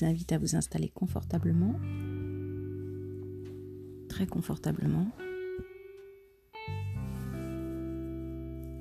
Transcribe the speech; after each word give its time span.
vous 0.00 0.06
invite 0.06 0.32
à 0.32 0.38
vous 0.38 0.56
installer 0.56 0.88
confortablement, 0.88 1.74
très 4.08 4.26
confortablement, 4.26 5.10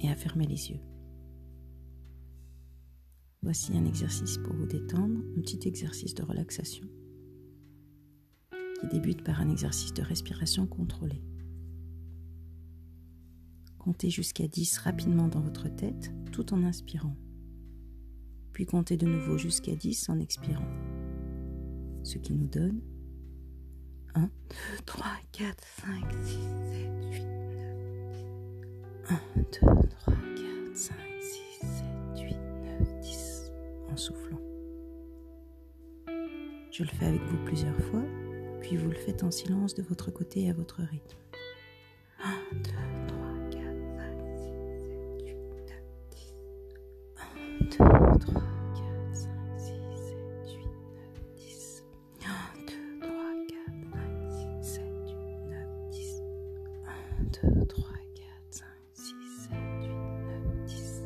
et 0.02 0.10
à 0.10 0.16
fermer 0.16 0.48
les 0.48 0.71
yeux. 0.71 0.80
Voici 3.42 3.76
un 3.76 3.86
exercice 3.86 4.38
pour 4.38 4.54
vous 4.54 4.66
détendre, 4.66 5.20
un 5.38 5.42
petit 5.42 5.68
exercice 5.68 6.14
de 6.14 6.24
relaxation 6.24 6.88
qui 8.80 8.88
débute 8.88 9.24
par 9.24 9.42
un 9.42 9.50
exercice 9.50 9.94
de 9.94 10.02
respiration 10.02 10.68
contrôlée. 10.68 11.22
Comptez 13.78 14.10
jusqu'à 14.10 14.48
10 14.48 14.78
rapidement 14.79 15.28
dans 15.28 15.42
votre 15.42 15.68
tête 15.68 16.14
tout 16.32 16.54
en 16.54 16.64
inspirant. 16.64 17.15
Puis 18.54 18.65
comptez 18.65 18.96
de 18.96 19.06
nouveau 19.06 19.38
jusqu'à 19.38 19.76
10 19.76 20.10
en 20.10 20.20
expirant. 20.20 20.89
Ce 22.04 22.18
qui 22.18 22.34
nous 22.34 22.48
donne 22.48 22.82
1, 24.16 24.21
2, 24.21 24.30
3, 24.86 25.06
4, 25.32 25.56
5, 25.64 26.14
6, 26.24 26.34
7, 26.34 26.40
8, 27.12 27.24
9, 27.56 27.78
10. 27.92 29.10
1, 29.10 29.20
2, 29.36 29.44
3, 29.52 30.14
4, 30.14 30.76
5, 30.76 30.96
6, 31.21 31.68
7, 31.68 32.23
8, 32.23 32.36
9, 32.80 33.00
10 33.02 33.52
en 33.92 33.98
soufflant. 33.98 34.40
Je 36.72 36.84
le 36.84 36.90
fais 36.90 37.06
avec 37.06 37.22
vous 37.22 37.38
plusieurs 37.45 37.80
fois, 37.80 38.04
puis 38.62 38.78
vous 38.78 38.90
le 38.90 38.95
faites 38.95 39.23
en 39.23 39.31
silence 39.31 39.76
de 39.76 39.84
votre 39.84 40.09
côté 40.12 40.50
à 40.50 40.54
votre 40.54 40.81
rythme. 40.81 41.18
1, 42.23 42.56
2, 42.56 42.70
3, 43.08 43.20
4, 43.52 43.62
5, 43.95 44.18
6, 44.36 44.44
7, 44.88 45.22
8, 45.26 45.36
9, 45.68 45.84
10. 46.12 46.34
1, 47.82 48.04
2, 48.04 48.09
2, 57.44 57.66
3, 57.66 57.84
4, 58.16 58.26
5, 58.50 58.66
6, 58.94 59.14
7, 59.50 59.52
8, 59.82 59.88
9, 59.88 60.66
10. 60.66 61.04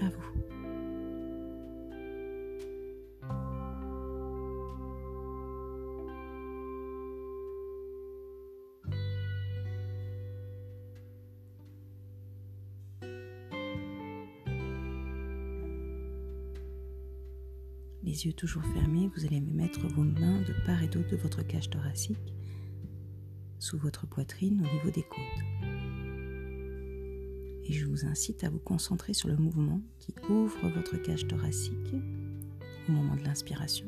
À 0.00 0.08
vous. 0.08 0.38
Les 18.04 18.26
yeux 18.26 18.32
toujours 18.32 18.64
fermés, 18.74 19.10
vous 19.14 19.26
allez 19.26 19.40
mettre 19.40 19.80
vos 19.88 20.02
mains 20.02 20.40
de 20.42 20.54
part 20.64 20.82
et 20.82 20.88
d'autre 20.88 21.10
de 21.10 21.16
votre 21.16 21.42
cage 21.42 21.68
thoracique, 21.68 22.32
sous 23.58 23.78
votre 23.78 24.06
poitrine 24.06 24.60
au 24.60 24.74
niveau 24.74 24.90
des 24.90 25.02
côtes. 25.02 25.68
Et 27.64 27.72
je 27.72 27.86
vous 27.86 28.06
incite 28.06 28.44
à 28.44 28.50
vous 28.50 28.58
concentrer 28.58 29.12
sur 29.12 29.28
le 29.28 29.36
mouvement 29.36 29.82
qui 29.98 30.14
ouvre 30.30 30.68
votre 30.68 30.96
cage 30.96 31.26
thoracique 31.26 31.94
au 32.88 32.92
moment 32.92 33.16
de 33.16 33.22
l'inspiration, 33.22 33.86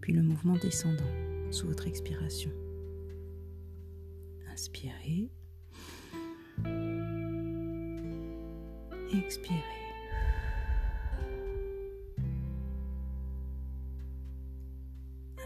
puis 0.00 0.12
le 0.12 0.22
mouvement 0.22 0.56
descendant 0.56 1.02
sous 1.50 1.66
votre 1.66 1.88
expiration. 1.88 2.52
Inspirez. 4.52 5.30
Expirez. 9.12 9.64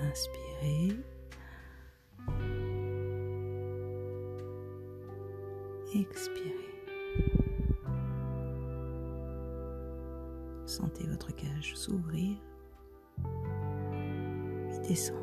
Inspirez. 0.03 1.14
Expirez. 5.95 6.75
Sentez 10.67 11.07
votre 11.07 11.35
cage 11.37 11.77
s'ouvrir 11.77 12.37
puis 14.69 14.89
descendre. 14.89 15.21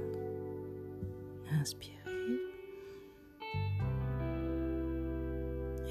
Inspirez. 1.59 1.97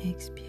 Expirez. 0.05 0.49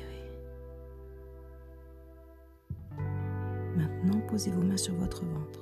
Maintenant, 3.75 4.21
posez 4.29 4.51
vos 4.51 4.61
mains 4.61 4.77
sur 4.77 4.95
votre 4.95 5.25
ventre 5.25 5.59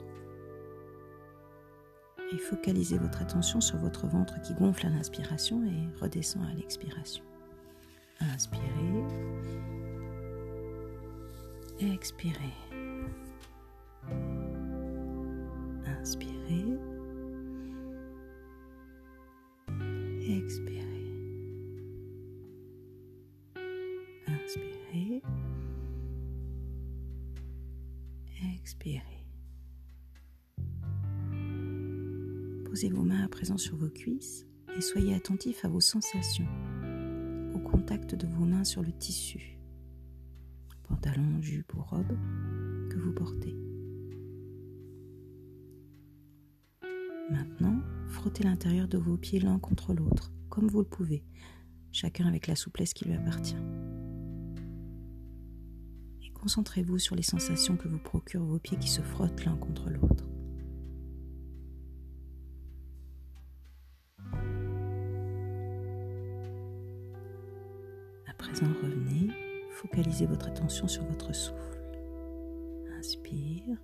et 2.32 2.38
focalisez 2.38 3.00
votre 3.00 3.22
attention 3.22 3.60
sur 3.60 3.80
votre 3.80 4.06
ventre 4.06 4.40
qui 4.42 4.54
gonfle 4.54 4.86
à 4.86 4.90
l'inspiration 4.90 5.64
et 5.66 6.00
redescend 6.00 6.44
à 6.46 6.54
l'expiration. 6.54 7.24
Inspirez. 8.22 9.04
Expirez. 11.80 12.54
Inspirez. 15.86 16.80
Expirez. 20.22 20.86
Inspirez. 24.28 25.22
Expirez. 28.56 29.04
Posez 32.66 32.90
vos 32.90 33.04
mains 33.04 33.24
à 33.24 33.28
présent 33.28 33.58
sur 33.58 33.76
vos 33.76 33.90
cuisses 33.90 34.46
et 34.78 34.82
soyez 34.82 35.16
attentif 35.16 35.66
à 35.66 35.68
vos 35.68 35.82
sensations, 35.82 36.48
au 37.54 37.60
contact 37.60 38.16
de 38.16 38.28
vos 38.28 38.46
mains 38.46 38.64
sur 38.64 38.82
le 38.82 38.92
tissu, 38.92 39.60
pantalon, 40.88 41.42
jupe 41.42 41.74
ou 41.76 41.82
robe 41.82 42.18
que 42.90 42.98
vous 42.98 43.14
portez. 43.14 43.56
Maintenant, 47.30 47.80
frottez 48.08 48.44
l'intérieur 48.44 48.88
de 48.88 48.98
vos 48.98 49.18
pieds 49.18 49.40
l'un 49.40 49.60
contre 49.60 49.94
l'autre, 49.94 50.32
comme 50.50 50.68
vous 50.68 50.80
le 50.80 50.86
pouvez, 50.86 51.24
chacun 51.92 52.28
avec 52.28 52.48
la 52.48 52.56
souplesse 52.56 52.94
qui 52.94 53.06
lui 53.06 53.14
appartient. 53.14 53.56
Et 56.24 56.32
concentrez-vous 56.32 56.98
sur 56.98 57.16
les 57.16 57.24
sensations 57.24 57.78
que 57.78 57.88
vous 57.88 58.00
procurent 58.00 58.46
vos 58.46 58.60
pieds 58.60 58.78
qui 58.78 58.90
se 58.90 59.02
frottent 59.02 59.46
l'un 59.46 59.58
contre 59.58 59.90
l'autre. 59.90 60.29
Revenez, 68.58 69.30
focalisez 69.72 70.26
votre 70.26 70.48
attention 70.48 70.88
sur 70.88 71.04
votre 71.06 71.34
souffle. 71.34 71.80
Inspire, 72.98 73.78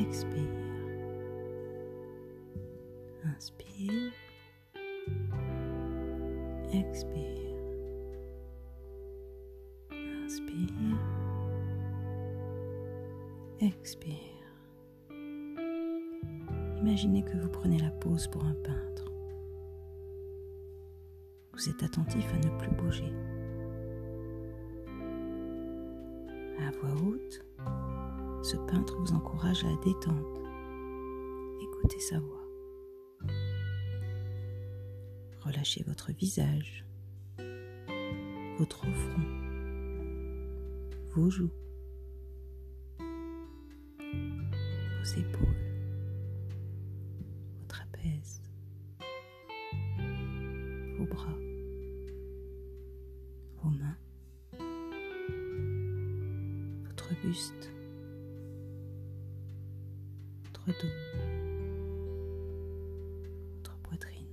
expire. 0.00 0.64
Inspire. 3.24 4.12
Expire. 6.72 7.44
Inspire. 10.24 10.98
Expire. 13.60 14.18
Imaginez 16.80 17.22
que 17.22 17.36
vous 17.38 17.48
prenez 17.48 17.78
la 17.78 17.90
pause 17.90 18.26
pour 18.28 18.44
un 18.44 18.54
peintre. 18.54 19.03
Vous 21.64 21.70
êtes 21.70 21.82
attentif 21.82 22.26
à 22.30 22.36
ne 22.36 22.58
plus 22.58 22.70
bouger. 22.72 23.10
À 26.58 26.70
voix 26.72 26.92
haute, 27.02 27.42
ce 28.44 28.56
peintre 28.70 28.98
vous 28.98 29.14
encourage 29.14 29.64
à 29.64 29.70
la 29.70 29.76
détente. 29.76 30.42
Écoutez 31.62 31.98
sa 32.00 32.18
voix. 32.18 32.44
Relâchez 35.40 35.82
votre 35.86 36.12
visage, 36.12 36.84
votre 38.58 38.84
front, 38.84 39.22
vos 41.14 41.30
joues, 41.30 41.50
vos 44.98 45.18
épaules, 45.18 45.56
vos 47.58 47.66
trapèzes, 47.68 48.42
buste, 57.24 57.70
votre 60.44 60.66
dos. 60.66 60.88
votre 63.56 63.78
poitrine, 63.78 64.26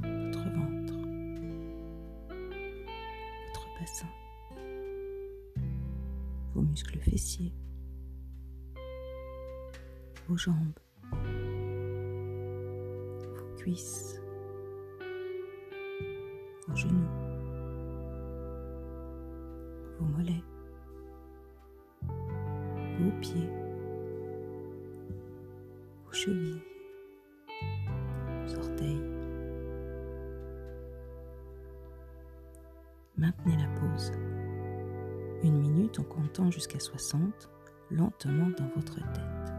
votre 0.00 0.50
ventre, 0.50 0.94
votre 3.46 3.68
bassin, 3.78 4.08
vos 6.54 6.62
muscles 6.62 7.00
fessiers, 7.00 7.52
vos 10.28 10.36
jambes, 10.38 10.80
vos 13.20 13.56
cuisses, 13.58 14.22
vos 16.66 16.76
genoux, 16.76 17.27
vos 19.98 20.06
mollets, 20.06 20.44
vos 22.98 23.10
pieds, 23.20 23.50
vos 26.04 26.12
chevilles, 26.12 26.62
vos 28.46 28.58
orteils. 28.58 29.02
Maintenez 33.16 33.56
la 33.56 33.68
pause. 33.80 34.12
Une 35.42 35.58
minute 35.58 35.98
en 35.98 36.04
comptant 36.04 36.50
jusqu'à 36.50 36.78
60 36.78 37.50
lentement 37.90 38.50
dans 38.56 38.68
votre 38.76 38.96
tête. 39.12 39.57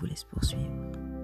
Vous 0.00 0.06
laisse 0.06 0.24
poursuivre. 0.24 1.19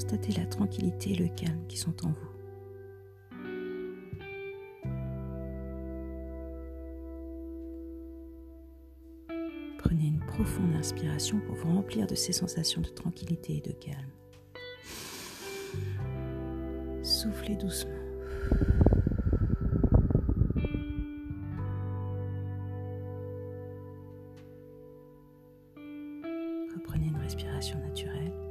Constatez 0.00 0.32
la 0.40 0.46
tranquillité 0.46 1.10
et 1.10 1.16
le 1.16 1.28
calme 1.28 1.66
qui 1.68 1.76
sont 1.76 1.94
en 2.06 2.08
vous. 2.08 2.30
Prenez 9.78 10.06
une 10.06 10.20
profonde 10.26 10.74
inspiration 10.74 11.38
pour 11.40 11.54
vous 11.56 11.74
remplir 11.74 12.06
de 12.06 12.14
ces 12.14 12.32
sensations 12.32 12.80
de 12.80 12.88
tranquillité 12.88 13.58
et 13.58 13.60
de 13.60 13.72
calme. 13.72 14.10
Soufflez 17.02 17.56
doucement. 17.56 17.90
Reprenez 26.74 27.08
une 27.08 27.20
respiration 27.20 27.78
naturelle. 27.80 28.49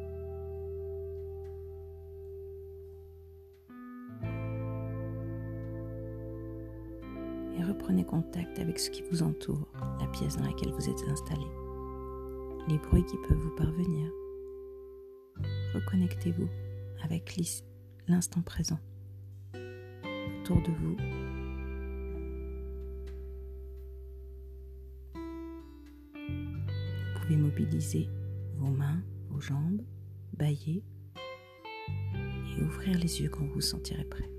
Reprenez 7.90 8.06
contact 8.06 8.60
avec 8.60 8.78
ce 8.78 8.92
qui 8.92 9.02
vous 9.10 9.24
entoure, 9.24 9.68
la 10.00 10.06
pièce 10.08 10.38
dans 10.38 10.46
laquelle 10.46 10.72
vous 10.74 10.90
êtes 10.90 11.10
installé, 11.10 11.46
les 12.68 12.78
bruits 12.78 13.04
qui 13.06 13.18
peuvent 13.28 13.40
vous 13.40 13.56
parvenir. 13.56 14.12
Reconnectez-vous 15.74 16.48
avec 17.04 17.36
l'instant 18.08 18.42
présent 18.44 18.78
autour 19.56 20.58
de 20.58 20.72
vous. 20.72 20.98
Vous 27.16 27.22
pouvez 27.22 27.38
mobiliser 27.38 28.08
vos 28.58 28.70
mains, 28.70 29.02
vos 29.30 29.42
jambes, 29.42 29.82
bailler 30.34 30.84
et 32.14 32.62
ouvrir 32.62 33.00
les 33.00 33.22
yeux 33.22 33.30
quand 33.30 33.46
vous 33.46 33.54
vous 33.54 33.62
sentirez 33.62 34.06
prêt. 34.06 34.30